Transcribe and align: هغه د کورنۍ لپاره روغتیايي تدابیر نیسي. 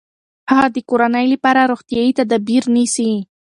هغه 0.51 0.67
د 0.75 0.77
کورنۍ 0.89 1.25
لپاره 1.33 1.69
روغتیايي 1.71 2.11
تدابیر 2.19 2.63
نیسي. 2.75 3.11